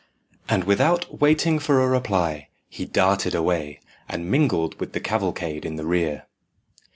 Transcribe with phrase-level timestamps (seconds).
[0.49, 5.75] And without waiting for a reply, he darted away, and mingled with the cavalcade in
[5.75, 6.25] the rear.